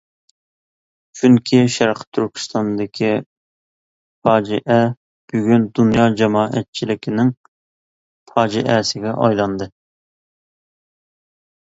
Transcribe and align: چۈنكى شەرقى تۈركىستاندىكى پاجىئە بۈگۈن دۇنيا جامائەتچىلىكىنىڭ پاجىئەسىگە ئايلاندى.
چۈنكى 1.17 1.57
شەرقى 1.73 2.05
تۈركىستاندىكى 2.17 3.09
پاجىئە 4.27 4.79
بۈگۈن 5.33 5.69
دۇنيا 5.81 6.07
جامائەتچىلىكىنىڭ 6.23 7.33
پاجىئەسىگە 8.33 9.17
ئايلاندى. 9.27 9.69